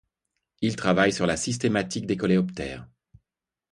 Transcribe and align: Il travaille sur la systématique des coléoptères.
Il 0.61 0.75
travaille 0.77 1.13
sur 1.13 1.27
la 1.27 1.37
systématique 1.37 2.07
des 2.07 2.17
coléoptères. 2.17 2.87